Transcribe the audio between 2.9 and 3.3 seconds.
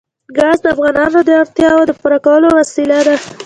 ده.